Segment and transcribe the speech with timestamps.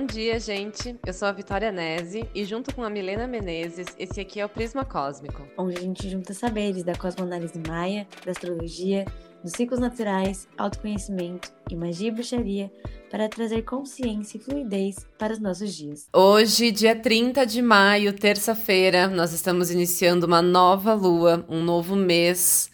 [0.00, 0.98] Bom dia, gente.
[1.04, 4.48] Eu sou a Vitória Nese e junto com a Milena Menezes, esse aqui é o
[4.48, 5.46] Prisma Cósmico.
[5.58, 9.04] Onde a gente junta saberes da cosmoanálise maia, da astrologia,
[9.44, 12.72] dos ciclos naturais, autoconhecimento e magia e bruxaria
[13.10, 16.08] para trazer consciência e fluidez para os nossos dias.
[16.16, 22.70] Hoje, dia 30 de maio, terça-feira, nós estamos iniciando uma nova lua, um novo mês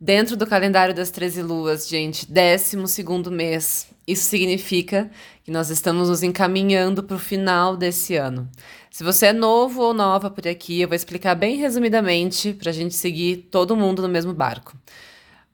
[0.00, 3.91] dentro do calendário das 13 luas, gente, 12 segundo mês.
[4.06, 5.10] Isso significa
[5.44, 8.48] que nós estamos nos encaminhando para o final desse ano.
[8.90, 12.72] Se você é novo ou nova por aqui, eu vou explicar bem resumidamente para a
[12.72, 14.76] gente seguir todo mundo no mesmo barco.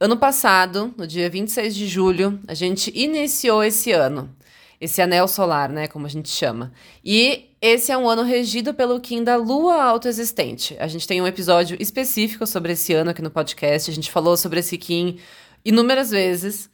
[0.01, 4.31] Ano passado, no dia 26 de julho, a gente iniciou esse ano,
[4.81, 6.73] esse anel solar, né, como a gente chama.
[7.05, 10.77] E esse é um ano regido pelo Kim da Lua autoexistente.
[10.79, 14.37] A gente tem um episódio específico sobre esse ano aqui no podcast, a gente falou
[14.37, 15.19] sobre esse Kim
[15.65, 16.71] inúmeras vezes.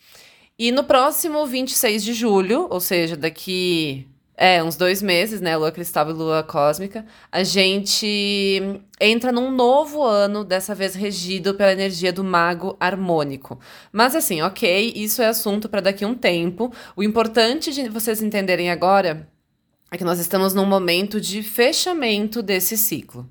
[0.58, 5.56] E no próximo 26 de julho, ou seja, daqui é, uns dois meses, né?
[5.56, 7.04] Lua cristal e lua cósmica.
[7.30, 8.62] A gente
[9.00, 13.58] entra num novo ano, dessa vez regido pela energia do mago harmônico.
[13.92, 16.72] Mas assim, ok, isso é assunto para daqui a um tempo.
[16.96, 19.28] O importante de vocês entenderem agora
[19.90, 23.28] é que nós estamos num momento de fechamento desse ciclo.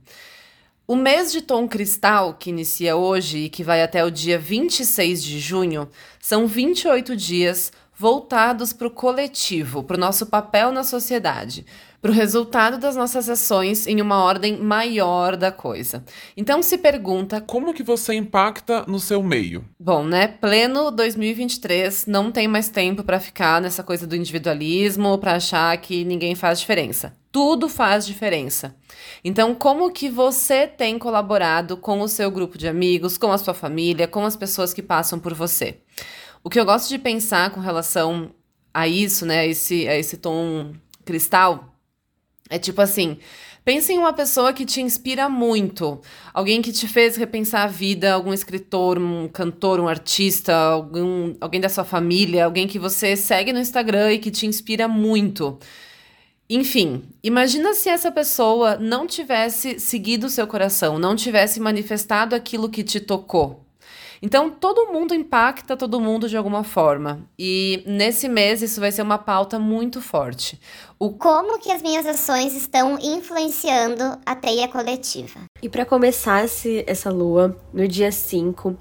[0.86, 5.24] O mês de tom cristal, que inicia hoje e que vai até o dia 26
[5.24, 5.88] de junho,
[6.20, 11.66] são 28 dias voltados para o coletivo, para o nosso papel na sociedade,
[12.04, 16.04] para o resultado das nossas ações em uma ordem maior da coisa.
[16.36, 19.64] Então se pergunta como que você impacta no seu meio?
[19.80, 20.28] Bom, né?
[20.28, 26.04] Pleno 2023, não tem mais tempo para ficar nessa coisa do individualismo, para achar que
[26.04, 27.16] ninguém faz diferença.
[27.32, 28.76] Tudo faz diferença.
[29.24, 33.54] Então, como que você tem colaborado com o seu grupo de amigos, com a sua
[33.54, 35.78] família, com as pessoas que passam por você?
[36.44, 38.32] O que eu gosto de pensar com relação
[38.74, 40.74] a isso, né, a esse, a esse tom
[41.06, 41.73] cristal,
[42.50, 43.18] é tipo assim.
[43.66, 46.02] Pense em uma pessoa que te inspira muito,
[46.34, 51.62] alguém que te fez repensar a vida, algum escritor, um cantor, um artista, algum, alguém
[51.62, 55.58] da sua família, alguém que você segue no Instagram e que te inspira muito.
[56.50, 62.70] Enfim, imagina se essa pessoa não tivesse seguido o seu coração, não tivesse manifestado aquilo
[62.70, 63.66] que te tocou.
[64.26, 67.28] Então, todo mundo impacta todo mundo de alguma forma.
[67.38, 70.58] E nesse mês isso vai ser uma pauta muito forte.
[70.98, 75.42] O como que as minhas ações estão influenciando a teia coletiva.
[75.62, 78.78] E para começar esse, essa lua, no dia 5,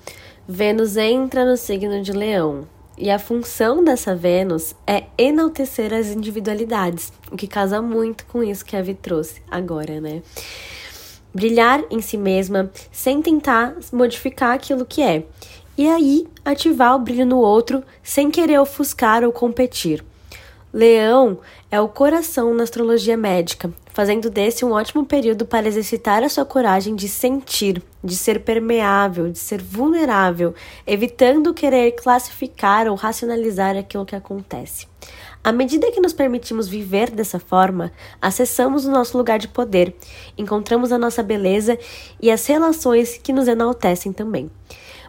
[0.47, 2.69] Vênus entra no signo de Leão.
[2.97, 8.64] E a função dessa Vênus é enaltecer as individualidades, o que casa muito com isso
[8.64, 10.22] que a Vi trouxe agora, né?
[11.34, 15.25] Brilhar em si mesma sem tentar modificar aquilo que é,
[15.76, 20.04] e aí ativar o brilho no outro sem querer ofuscar ou competir.
[20.72, 21.38] Leão
[21.71, 26.47] é o coração na astrologia médica, fazendo desse um ótimo período para exercitar a sua
[26.47, 30.54] coragem de sentir, de ser permeável, de ser vulnerável,
[30.87, 34.87] evitando querer classificar ou racionalizar aquilo que acontece.
[35.44, 39.92] À medida que nos permitimos viver dessa forma, acessamos o nosso lugar de poder,
[40.38, 41.76] encontramos a nossa beleza
[42.20, 44.48] e as relações que nos enaltecem também.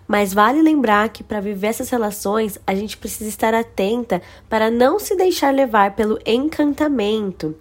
[0.07, 4.97] Mas vale lembrar que para viver essas relações, a gente precisa estar atenta para não
[4.97, 7.55] se deixar levar pelo encantamento.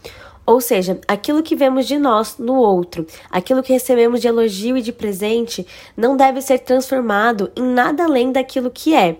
[0.44, 4.82] Ou seja, aquilo que vemos de nós no outro, aquilo que recebemos de elogio e
[4.82, 5.66] de presente,
[5.96, 9.16] não deve ser transformado em nada além daquilo que é.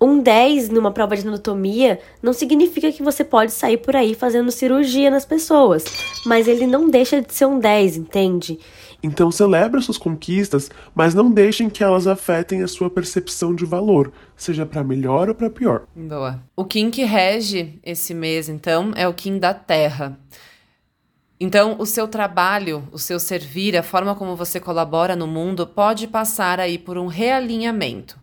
[0.00, 4.50] Um 10 numa prova de anatomia não significa que você pode sair por aí fazendo
[4.50, 5.84] cirurgia nas pessoas,
[6.26, 8.58] mas ele não deixa de ser um 10, entende?
[9.02, 14.12] Então celebre suas conquistas, mas não deixem que elas afetem a sua percepção de valor,
[14.36, 15.86] seja para melhor ou para pior.
[15.94, 16.42] Boa.
[16.54, 20.18] O Kim que rege esse mês, então, é o Kim da Terra.
[21.38, 26.08] Então, o seu trabalho, o seu servir, a forma como você colabora no mundo pode
[26.08, 28.18] passar aí por um realinhamento.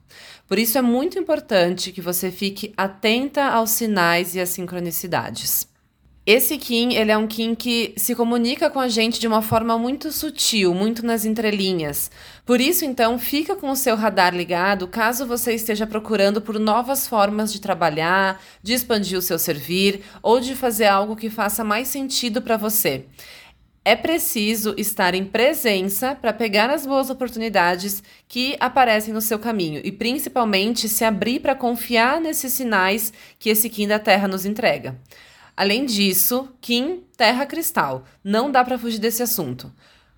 [0.54, 5.68] Por isso é muito importante que você fique atenta aos sinais e às sincronicidades.
[6.28, 9.80] Esse Kim, ele é um Kim que se comunica com a gente de uma forma
[9.80, 12.12] muito sutil, muito nas entrelinhas.
[12.46, 17.08] Por isso, então, fica com o seu radar ligado caso você esteja procurando por novas
[17.08, 21.88] formas de trabalhar, de expandir o seu servir ou de fazer algo que faça mais
[21.88, 23.08] sentido para você.
[23.86, 29.82] É preciso estar em presença para pegar as boas oportunidades que aparecem no seu caminho
[29.84, 34.98] e principalmente se abrir para confiar nesses sinais que esse Kim da Terra nos entrega.
[35.56, 38.06] Além disso, Kim, Terra Cristal.
[38.24, 39.70] Não dá para fugir desse assunto.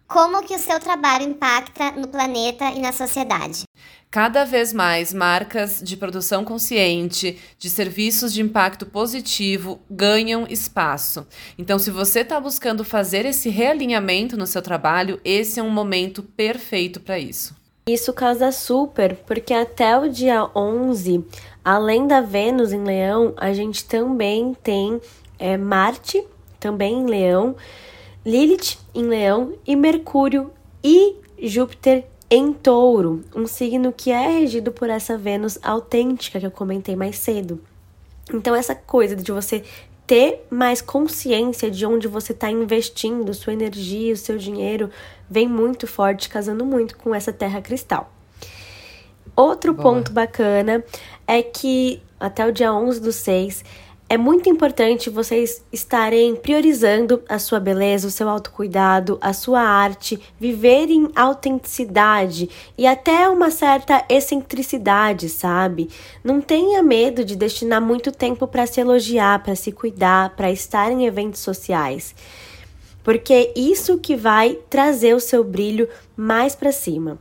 [0.07, 3.63] Como que o seu trabalho impacta no planeta e na sociedade?
[4.11, 11.27] Cada vez mais, marcas de produção consciente, de serviços de impacto positivo, ganham espaço.
[11.57, 16.21] Então, se você está buscando fazer esse realinhamento no seu trabalho, esse é um momento
[16.21, 17.55] perfeito para isso.
[17.89, 21.25] Isso casa super, porque até o dia 11,
[21.63, 25.01] além da Vênus em Leão, a gente também tem
[25.37, 26.23] é, Marte,
[26.59, 27.55] também em Leão,
[28.25, 30.51] Lilith em Leão e Mercúrio
[30.83, 36.49] e Júpiter em touro, um signo que é regido por essa Vênus autêntica que eu
[36.49, 37.61] comentei mais cedo.
[38.33, 39.63] Então, essa coisa de você
[40.07, 44.89] ter mais consciência de onde você está investindo sua energia, o seu dinheiro,
[45.29, 48.11] vem muito forte, casando muito com essa terra cristal.
[49.35, 49.83] Outro Boa.
[49.83, 50.83] ponto bacana
[51.27, 53.63] é que até o dia 11 do 6
[54.07, 60.21] é muito importante vocês estarem priorizando a sua beleza, o seu autocuidado, a sua arte,
[60.39, 62.47] viver em autenticidade
[62.77, 65.89] e até uma certa excentricidade, sabe?
[66.23, 70.91] Não tenha medo de destinar muito tempo para se elogiar, para se cuidar, para estar
[70.91, 72.13] em eventos sociais.
[73.03, 77.17] Porque é isso que vai trazer o seu brilho mais para cima.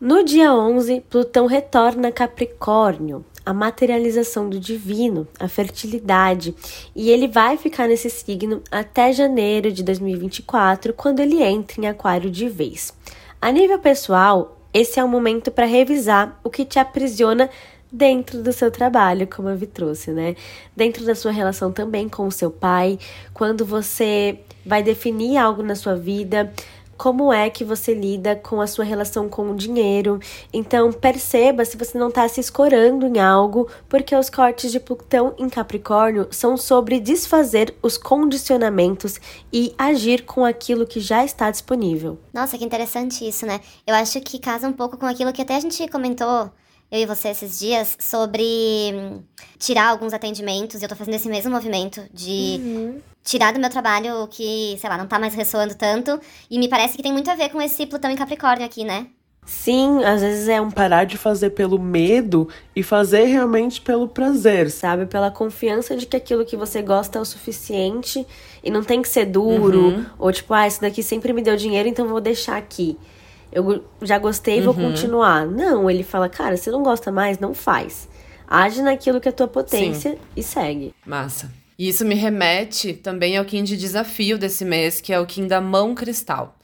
[0.00, 6.54] No dia 11, Plutão retorna a Capricórnio a materialização do divino, a fertilidade,
[6.94, 12.30] e ele vai ficar nesse signo até janeiro de 2024, quando ele entra em Aquário
[12.30, 12.94] de vez.
[13.40, 17.50] A nível pessoal, esse é o momento para revisar o que te aprisiona
[17.92, 20.34] dentro do seu trabalho, como a Vi trouxe, né?
[20.74, 22.98] Dentro da sua relação também com o seu pai,
[23.32, 26.52] quando você vai definir algo na sua vida,
[26.96, 30.20] como é que você lida com a sua relação com o dinheiro.
[30.52, 35.34] Então, perceba se você não está se escorando em algo, porque os cortes de Plutão
[35.38, 39.20] em Capricórnio são sobre desfazer os condicionamentos
[39.52, 42.18] e agir com aquilo que já está disponível.
[42.32, 43.60] Nossa, que interessante isso, né?
[43.86, 46.50] Eu acho que casa um pouco com aquilo que até a gente comentou
[46.90, 49.22] eu e você esses dias sobre hum,
[49.58, 50.80] tirar alguns atendimentos.
[50.80, 54.76] E eu tô fazendo esse mesmo movimento de uhum tirar do meu trabalho o que,
[54.78, 56.20] sei lá, não tá mais ressoando tanto.
[56.50, 59.06] E me parece que tem muito a ver com esse Plutão em Capricórnio aqui, né?
[59.46, 64.70] Sim, às vezes é um parar de fazer pelo medo e fazer realmente pelo prazer.
[64.70, 65.06] Sabe?
[65.06, 68.26] Pela confiança de que aquilo que você gosta é o suficiente
[68.62, 69.88] e não tem que ser duro.
[69.88, 70.06] Uhum.
[70.18, 72.98] Ou tipo, ah, isso daqui sempre me deu dinheiro, então vou deixar aqui.
[73.52, 74.64] Eu já gostei e uhum.
[74.64, 75.46] vou continuar.
[75.46, 78.08] Não, ele fala, cara, se não gosta mais, não faz.
[78.46, 80.18] Age naquilo que é a tua potência Sim.
[80.36, 80.94] e segue.
[81.06, 81.63] Massa.
[81.78, 85.46] E isso me remete também ao Kim de desafio desse mês, que é o Kim
[85.46, 86.58] da mão cristal.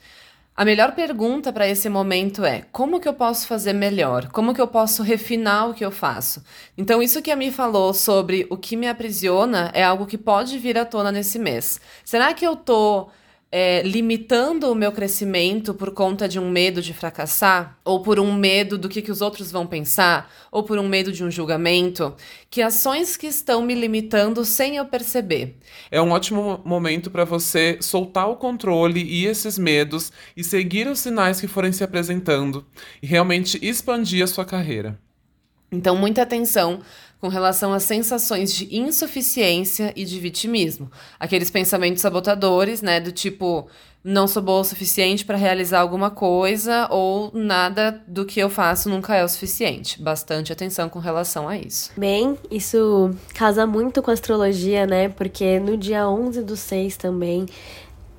[0.61, 4.29] A melhor pergunta para esse momento é: como que eu posso fazer melhor?
[4.29, 6.45] Como que eu posso refinar o que eu faço?
[6.77, 10.59] Então, isso que a Mi falou sobre o que me aprisiona é algo que pode
[10.59, 11.81] vir à tona nesse mês.
[12.05, 13.09] Será que eu tô
[13.53, 17.79] é, limitando o meu crescimento por conta de um medo de fracassar?
[17.85, 20.33] Ou por um medo do que, que os outros vão pensar?
[20.53, 22.15] Ou por um medo de um julgamento?
[22.49, 25.57] Que ações que estão me limitando sem eu perceber?
[25.91, 31.01] É um ótimo momento para você soltar o controle e esses medos e seguir os
[31.01, 32.65] sinais que forem se apresentando
[33.03, 34.99] e realmente expandir a sua carreira.
[35.71, 36.81] Então, muita atenção
[37.21, 40.91] com relação às sensações de insuficiência e de vitimismo.
[41.19, 43.69] Aqueles pensamentos sabotadores, né, do tipo
[44.03, 48.89] não sou boa o suficiente para realizar alguma coisa ou nada do que eu faço
[48.89, 50.01] nunca é o suficiente.
[50.01, 51.93] Bastante atenção com relação a isso.
[51.97, 55.11] Bem, isso casa muito com a astrologia, né?
[55.11, 57.45] Porque no dia 11 do 6 também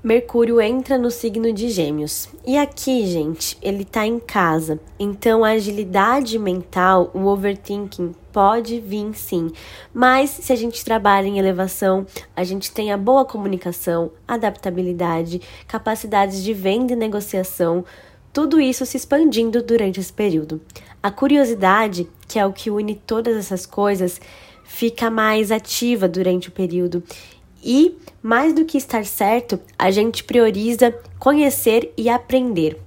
[0.03, 2.27] Mercúrio entra no signo de Gêmeos.
[2.43, 4.79] E aqui, gente, ele tá em casa.
[4.99, 9.51] Então, a agilidade mental, o overthinking, pode vir sim.
[9.93, 12.03] Mas se a gente trabalha em elevação,
[12.35, 17.85] a gente tem a boa comunicação, adaptabilidade, capacidades de venda e negociação,
[18.33, 20.59] tudo isso se expandindo durante esse período.
[21.03, 24.19] A curiosidade, que é o que une todas essas coisas,
[24.63, 27.03] fica mais ativa durante o período
[27.63, 32.79] e, mais do que estar certo, a gente prioriza conhecer e aprender.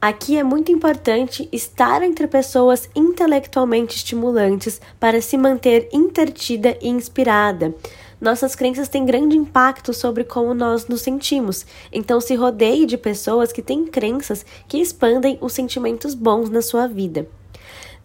[0.00, 7.74] Aqui é muito importante estar entre pessoas intelectualmente estimulantes para se manter intertida e inspirada.
[8.20, 13.52] Nossas crenças têm grande impacto sobre como nós nos sentimos, então se rodeie de pessoas
[13.52, 17.28] que têm crenças que expandem os sentimentos bons na sua vida.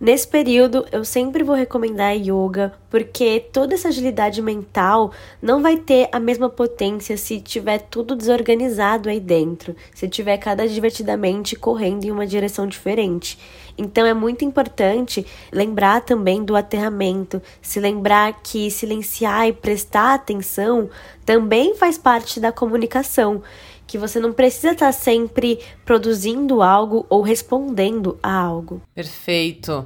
[0.02, 6.10] Nesse período, eu sempre vou recomendar yoga, porque toda essa agilidade mental não vai ter
[6.12, 12.10] a mesma potência se tiver tudo desorganizado aí dentro, se tiver cada divertidamente correndo em
[12.10, 13.38] uma direção diferente.
[13.78, 20.90] Então é muito importante lembrar também do aterramento, se lembrar que silenciar e prestar atenção
[21.24, 23.44] também faz parte da comunicação
[23.92, 28.82] que você não precisa estar sempre produzindo algo ou respondendo a algo.
[28.96, 29.86] Perfeito.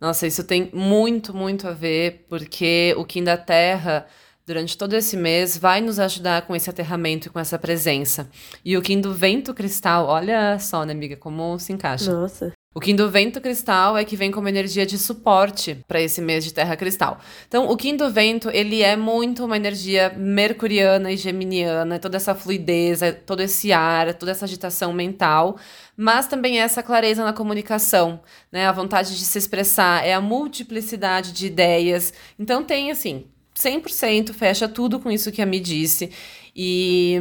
[0.00, 4.06] Nossa, isso tem muito, muito a ver, porque o Kim da Terra
[4.46, 8.30] durante todo esse mês vai nos ajudar com esse aterramento e com essa presença.
[8.64, 12.12] E o Kim do Vento Cristal, olha só, né, amiga, como se encaixa.
[12.12, 12.52] Nossa.
[12.72, 16.44] O Kim do Vento Cristal é que vem como energia de suporte para esse mês
[16.44, 17.18] de Terra Cristal.
[17.48, 22.32] Então, o Kim do Vento, ele é muito uma energia mercuriana e geminiana, toda essa
[22.32, 25.58] fluidez, é todo esse ar, toda essa agitação mental,
[25.96, 28.20] mas também é essa clareza na comunicação,
[28.52, 28.68] né?
[28.68, 32.14] A vontade de se expressar, é a multiplicidade de ideias.
[32.38, 33.24] Então, tem assim,
[33.60, 36.10] 100% fecha tudo com isso que a Mi disse.
[36.54, 37.16] E,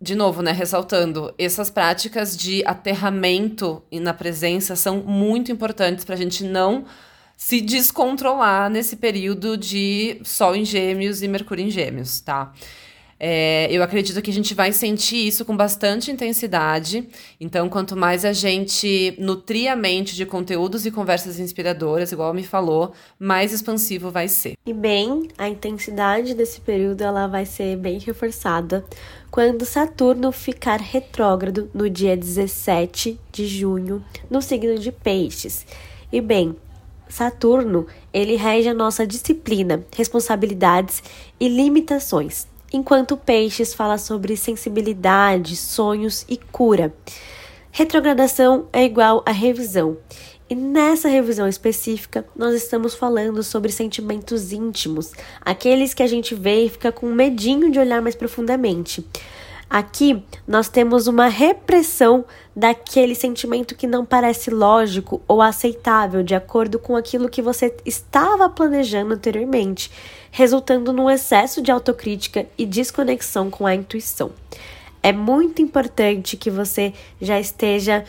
[0.00, 6.18] de novo, né, ressaltando, essas práticas de aterramento na presença são muito importantes para a
[6.18, 6.84] gente não
[7.36, 12.52] se descontrolar nesse período de Sol em Gêmeos e Mercúrio em Gêmeos, tá?
[13.20, 17.08] É, eu acredito que a gente vai sentir isso com bastante intensidade.
[17.40, 22.44] Então, quanto mais a gente nutrir a mente de conteúdos e conversas inspiradoras, igual me
[22.44, 24.56] falou, mais expansivo vai ser.
[24.64, 28.84] E bem, a intensidade desse período ela vai ser bem reforçada
[29.30, 35.66] quando Saturno ficar retrógrado no dia 17 de junho, no signo de Peixes.
[36.10, 36.56] E bem,
[37.08, 41.02] Saturno, ele rege a nossa disciplina, responsabilidades
[41.38, 46.92] e limitações enquanto Peixes fala sobre sensibilidade, sonhos e cura.
[47.70, 49.96] Retrogradação é igual a revisão.
[50.50, 56.64] E nessa revisão específica, nós estamos falando sobre sentimentos íntimos, aqueles que a gente vê
[56.64, 59.06] e fica com medinho de olhar mais profundamente.
[59.68, 62.24] Aqui nós temos uma repressão
[62.56, 68.48] daquele sentimento que não parece lógico ou aceitável de acordo com aquilo que você estava
[68.48, 69.90] planejando anteriormente,
[70.38, 74.30] resultando num excesso de autocrítica e desconexão com a intuição.
[75.02, 78.04] É muito importante que você já esteja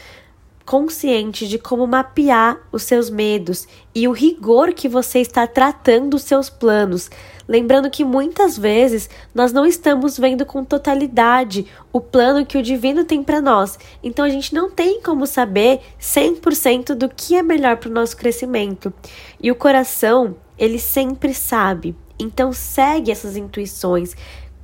[0.64, 6.22] consciente de como mapear os seus medos e o rigor que você está tratando os
[6.22, 7.10] seus planos.
[7.48, 13.06] Lembrando que muitas vezes nós não estamos vendo com totalidade o plano que o divino
[13.06, 13.80] tem para nós.
[14.04, 18.16] Então a gente não tem como saber 100% do que é melhor para o nosso
[18.16, 18.94] crescimento.
[19.42, 21.96] E o coração, ele sempre sabe.
[22.20, 24.16] Então segue essas intuições,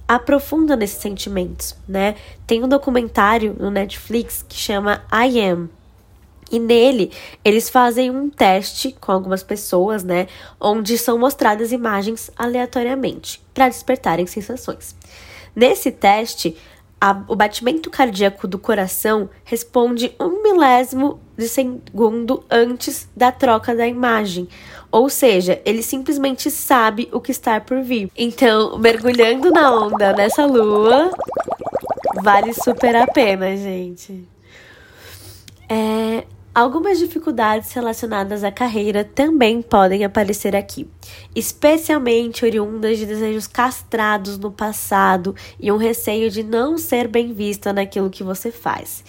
[0.07, 2.15] aprofunda nesses sentimentos, né?
[2.45, 5.69] Tem um documentário no Netflix que chama I Am,
[6.51, 7.12] e nele,
[7.43, 10.27] eles fazem um teste com algumas pessoas, né?
[10.59, 14.95] Onde são mostradas imagens aleatoriamente para despertarem sensações.
[15.55, 16.55] Nesse teste,
[17.05, 23.88] a, o batimento cardíaco do coração responde um milésimo de segundo antes da troca da
[23.88, 24.47] imagem.
[24.91, 28.09] Ou seja, ele simplesmente sabe o que está por vir.
[28.17, 31.12] Então, mergulhando na onda nessa lua,
[32.24, 34.27] vale super a pena, gente.
[35.69, 36.24] É,
[36.55, 40.89] Algumas dificuldades relacionadas à carreira também podem aparecer aqui,
[41.35, 47.74] especialmente oriundas de desejos castrados no passado e um receio de não ser bem vista
[47.74, 49.03] naquilo que você faz.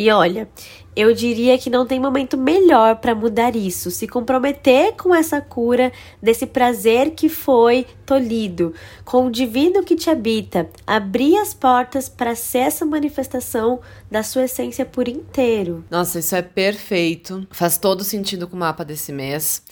[0.00, 0.48] E olha,
[0.96, 5.92] eu diria que não tem momento melhor para mudar isso, se comprometer com essa cura
[6.22, 8.72] desse prazer que foi tolhido,
[9.04, 13.78] com o divino que te habita, abrir as portas para ser essa manifestação
[14.10, 15.84] da sua essência por inteiro.
[15.90, 17.46] Nossa, isso é perfeito.
[17.50, 19.62] Faz todo sentido com o mapa desse mês.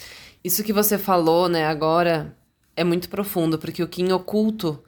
[0.45, 2.37] Isso que você falou, né, agora
[2.77, 4.79] é muito profundo, porque o Kim oculto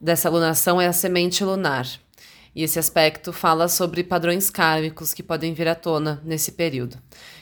[0.00, 1.86] dessa lunação é a semente lunar.
[2.56, 6.96] E esse aspecto fala sobre padrões kármicos que podem vir à tona nesse período.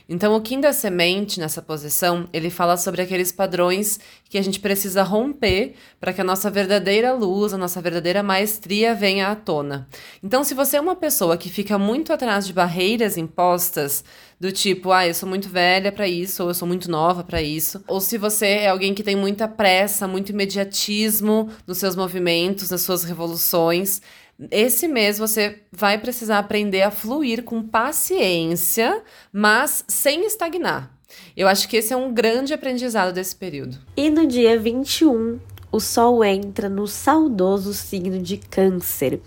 [0.09, 4.59] Então, o Kim da semente, nessa posição, ele fala sobre aqueles padrões que a gente
[4.59, 9.89] precisa romper para que a nossa verdadeira luz, a nossa verdadeira maestria venha à tona.
[10.21, 14.05] Então, se você é uma pessoa que fica muito atrás de barreiras impostas,
[14.39, 17.41] do tipo, ah, eu sou muito velha para isso, ou eu sou muito nova para
[17.41, 22.69] isso, ou se você é alguém que tem muita pressa, muito imediatismo nos seus movimentos,
[22.69, 24.03] nas suas revoluções,
[24.51, 30.91] esse mês você vai precisar aprender a fluir com paciência, mas sem estagnar.
[31.37, 33.79] Eu acho que esse é um grande aprendizado desse período.
[33.97, 35.39] E no dia 21,
[35.71, 39.21] o Sol entra no saudoso signo de Câncer.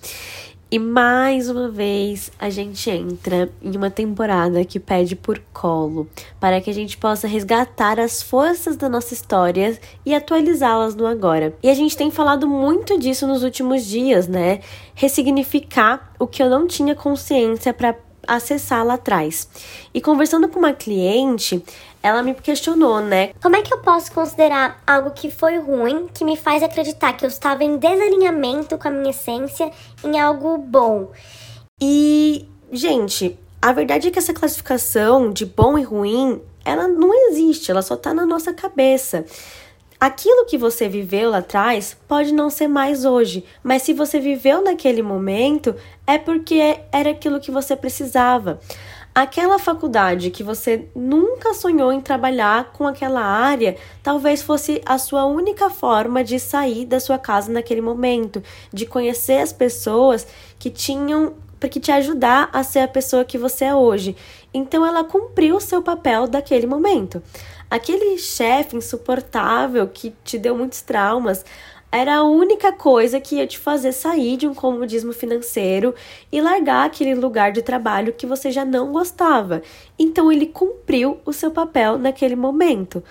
[0.69, 6.09] E mais uma vez a gente entra em uma temporada que pede por colo,
[6.41, 11.55] para que a gente possa resgatar as forças da nossa história e atualizá-las no agora.
[11.63, 14.59] E a gente tem falado muito disso nos últimos dias, né?
[14.93, 17.95] Ressignificar o que eu não tinha consciência para
[18.27, 19.48] acessar lá atrás.
[19.93, 21.63] E conversando com uma cliente,
[22.03, 23.31] ela me questionou, né?
[23.41, 27.25] Como é que eu posso considerar algo que foi ruim, que me faz acreditar que
[27.25, 29.72] eu estava em desalinhamento com a minha essência,
[30.03, 31.12] em algo bom?
[31.81, 37.72] E, gente, a verdade é que essa classificação de bom e ruim, ela não existe,
[37.72, 39.25] ela só tá na nossa cabeça.
[40.00, 44.63] Aquilo que você viveu lá atrás pode não ser mais hoje, mas se você viveu
[44.63, 45.75] naquele momento,
[46.06, 48.60] é porque era aquilo que você precisava.
[49.16, 55.25] Aquela faculdade que você nunca sonhou em trabalhar com aquela área, talvez fosse a sua
[55.25, 60.27] única forma de sair da sua casa naquele momento, de conhecer as pessoas
[60.60, 64.16] que tinham para que te ajudar a ser a pessoa que você é hoje.
[64.54, 67.22] Então ela cumpriu o seu papel daquele momento.
[67.69, 71.43] Aquele chefe insuportável que te deu muitos traumas
[71.91, 75.93] era a única coisa que ia te fazer sair de um comodismo financeiro
[76.31, 79.62] e largar aquele lugar de trabalho que você já não gostava.
[80.00, 83.03] Então ele cumpriu o seu papel naquele momento.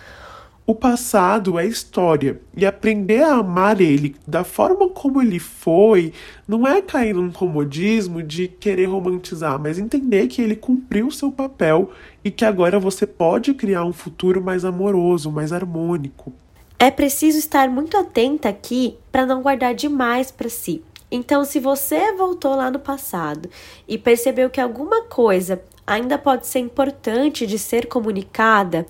[0.68, 6.12] O passado é história e aprender a amar ele da forma como ele foi
[6.48, 11.92] não é cair num comodismo de querer romantizar, mas entender que ele cumpriu seu papel
[12.24, 16.32] e que agora você pode criar um futuro mais amoroso, mais harmônico.
[16.80, 20.82] É preciso estar muito atenta aqui para não guardar demais para si.
[21.08, 23.48] Então, se você voltou lá no passado
[23.86, 28.84] e percebeu que alguma coisa ainda pode ser importante de ser comunicada,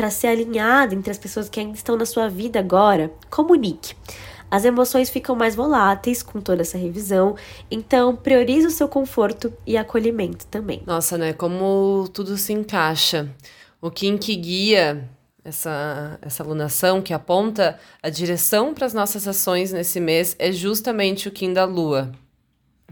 [0.00, 3.94] para ser alinhada entre as pessoas que ainda estão na sua vida agora, comunique.
[4.50, 7.36] As emoções ficam mais voláteis com toda essa revisão,
[7.70, 10.82] então priorize o seu conforto e acolhimento também.
[10.86, 11.34] Nossa, né?
[11.34, 13.28] Como tudo se encaixa.
[13.78, 15.06] O Kim que guia
[15.44, 21.28] essa, essa alunação, que aponta a direção para as nossas ações nesse mês, é justamente
[21.28, 22.10] o Kim da Lua.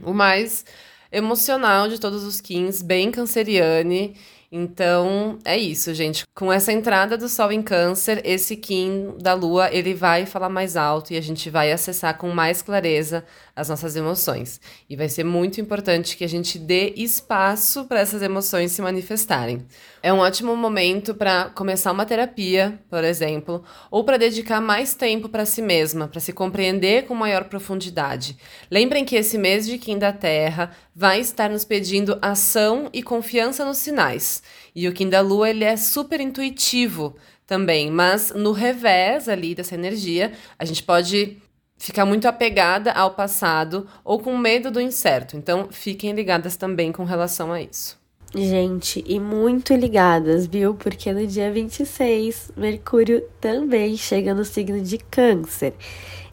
[0.03, 0.63] O mais
[1.11, 4.15] emocional de todos os Kins, bem canceriane
[4.51, 6.25] então, é isso, gente.
[6.35, 10.75] Com essa entrada do Sol em Câncer, esse Kim da Lua, ele vai falar mais
[10.75, 13.25] alto e a gente vai acessar com mais clareza
[13.59, 14.61] as nossas emoções.
[14.89, 19.67] E vai ser muito importante que a gente dê espaço para essas emoções se manifestarem.
[20.01, 25.29] É um ótimo momento para começar uma terapia, por exemplo, ou para dedicar mais tempo
[25.29, 28.39] para si mesma, para se compreender com maior profundidade.
[28.71, 33.65] Lembrem que esse mês de Kim da Terra vai estar nos pedindo ação e confiança
[33.65, 34.41] nos sinais.
[34.73, 39.75] E o Kim da Lua, ele é super intuitivo também, mas no revés ali dessa
[39.75, 41.39] energia, a gente pode
[41.79, 45.37] ficar muito apegada ao passado ou com medo do incerto.
[45.37, 47.97] Então, fiquem ligadas também com relação a isso.
[48.35, 50.75] Gente, e muito ligadas, viu?
[50.75, 55.73] Porque no dia 26, Mercúrio também chega no signo de Câncer.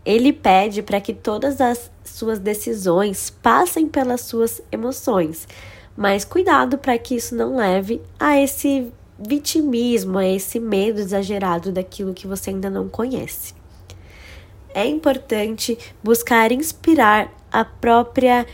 [0.03, 5.47] Ele pede para que todas as suas decisões passem pelas suas emoções,
[5.95, 12.13] mas cuidado para que isso não leve a esse vitimismo, a esse medo exagerado daquilo
[12.13, 13.53] que você ainda não conhece
[14.75, 18.45] é importante buscar inspirar a própria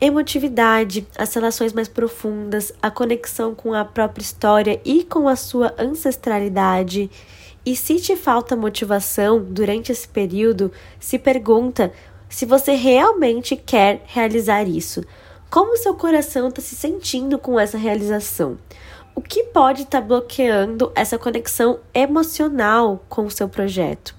[0.00, 5.74] emotividade, as relações mais profundas, a conexão com a própria história e com a sua
[5.76, 7.10] ancestralidade.
[7.66, 11.92] E se te falta motivação durante esse período, se pergunta
[12.28, 15.02] se você realmente quer realizar isso.
[15.50, 18.58] Como seu coração está se sentindo com essa realização?
[19.14, 24.17] O que pode estar tá bloqueando essa conexão emocional com o seu projeto?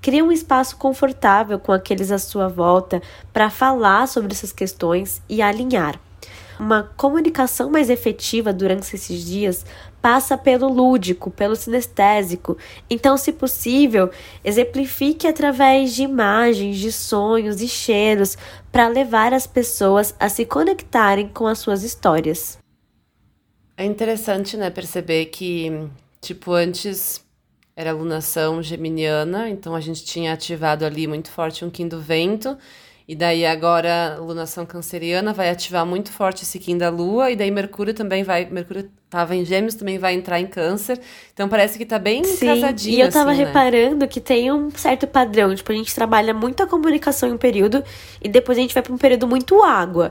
[0.00, 5.42] Crie um espaço confortável com aqueles à sua volta para falar sobre essas questões e
[5.42, 6.00] alinhar.
[6.58, 9.64] Uma comunicação mais efetiva durante esses dias
[10.02, 12.56] passa pelo lúdico, pelo sinestésico.
[12.90, 14.10] Então, se possível,
[14.44, 18.36] exemplifique através de imagens, de sonhos e cheiros
[18.72, 22.58] para levar as pessoas a se conectarem com as suas histórias.
[23.76, 25.88] É interessante, né, perceber que,
[26.20, 27.24] tipo, antes
[27.78, 32.58] era alunação geminiana, então a gente tinha ativado ali muito forte um Kim do vento,
[33.06, 37.36] e daí agora a alunação canceriana vai ativar muito forte esse Kim da lua, e
[37.36, 41.00] daí Mercúrio também vai, Mercúrio estava em gêmeos, também vai entrar em câncer,
[41.32, 43.46] então parece que tá bem Sim, casadinho, e eu tava assim, né?
[43.46, 47.38] reparando que tem um certo padrão, tipo, a gente trabalha muito a comunicação em um
[47.38, 47.84] período,
[48.20, 50.10] e depois a gente vai para um período muito água,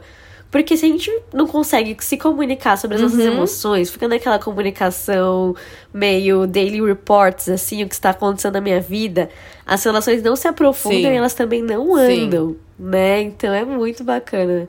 [0.50, 3.10] porque se a gente não consegue se comunicar sobre as uhum.
[3.10, 5.56] nossas emoções, fica naquela comunicação
[5.94, 9.30] meio daily reports, assim, o que está acontecendo na minha vida,
[9.66, 11.14] as relações não se aprofundam Sim.
[11.14, 12.58] e elas também não andam, Sim.
[12.80, 13.22] né?
[13.22, 14.68] Então é muito bacana.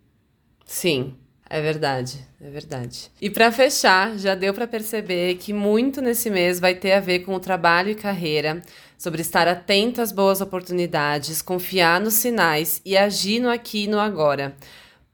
[0.64, 1.14] Sim.
[1.50, 3.10] É verdade, é verdade.
[3.22, 7.20] E para fechar, já deu para perceber que muito nesse mês vai ter a ver
[7.20, 8.60] com o trabalho e carreira,
[8.98, 13.98] sobre estar atento às boas oportunidades, confiar nos sinais e agir no aqui e no
[13.98, 14.54] agora.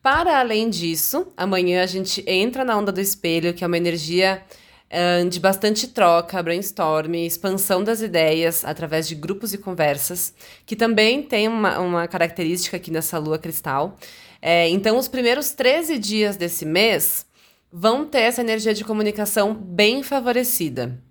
[0.05, 4.45] Para além disso, amanhã a gente entra na onda do espelho, que é uma energia
[4.93, 10.35] uh, de bastante troca, brainstorm, expansão das ideias através de grupos e conversas,
[10.67, 13.97] que também tem uma, uma característica aqui nessa lua cristal.
[14.43, 17.25] É, então, os primeiros 13 dias desse mês
[17.73, 21.03] vão ter essa energia de comunicação bem favorecida.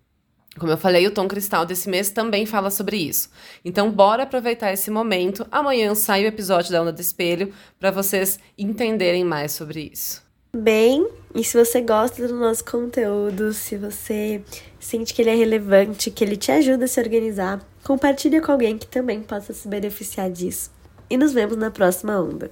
[0.58, 3.30] Como eu falei, o tom cristal desse mês também fala sobre isso.
[3.66, 5.46] Então, bora aproveitar esse momento.
[5.52, 10.22] Amanhã sai o episódio da Onda do Espelho para vocês entenderem mais sobre isso.
[10.56, 14.44] Bem, e se você gosta do nosso conteúdo, se você
[14.80, 18.78] sente que ele é relevante, que ele te ajuda a se organizar, compartilhe com alguém
[18.78, 20.70] que também possa se beneficiar disso.
[21.10, 22.52] E nos vemos na próxima onda.